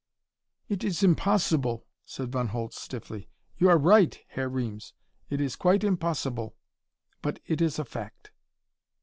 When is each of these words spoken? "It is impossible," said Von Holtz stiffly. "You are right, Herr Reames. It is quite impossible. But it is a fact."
"It 0.67 0.83
is 0.83 1.03
impossible," 1.03 1.85
said 2.07 2.31
Von 2.31 2.47
Holtz 2.47 2.81
stiffly. 2.81 3.29
"You 3.59 3.69
are 3.69 3.77
right, 3.77 4.17
Herr 4.29 4.49
Reames. 4.49 4.93
It 5.29 5.39
is 5.39 5.55
quite 5.55 5.83
impossible. 5.83 6.55
But 7.21 7.39
it 7.45 7.61
is 7.61 7.77
a 7.77 7.85
fact." 7.85 8.31